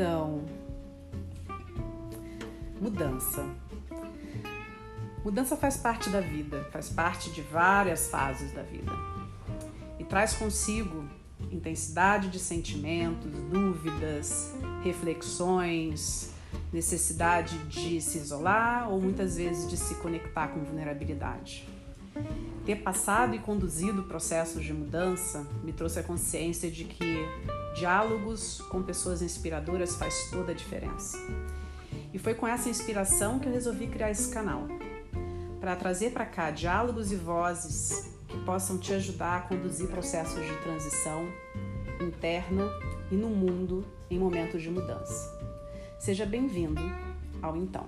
[0.00, 0.46] Então,
[2.80, 3.44] mudança.
[5.22, 8.90] Mudança faz parte da vida, faz parte de várias fases da vida
[9.98, 11.04] e traz consigo
[11.52, 16.32] intensidade de sentimentos, dúvidas, reflexões,
[16.72, 21.68] necessidade de se isolar ou muitas vezes de se conectar com vulnerabilidade.
[22.64, 27.16] Ter passado e conduzido processos de mudança me trouxe a consciência de que
[27.74, 31.18] diálogos com pessoas inspiradoras faz toda a diferença.
[32.12, 34.66] E foi com essa inspiração que eu resolvi criar esse canal
[35.60, 40.56] para trazer para cá diálogos e vozes que possam te ajudar a conduzir processos de
[40.62, 41.28] transição
[42.00, 42.64] interna
[43.10, 45.38] e no mundo em momentos de mudança.
[45.98, 46.80] Seja bem-vindo
[47.42, 47.86] ao Então.